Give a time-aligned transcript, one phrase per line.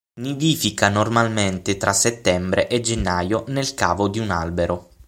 [0.15, 4.89] Nidifica normalmente tra settembre e gennaio nel cavo di un albero.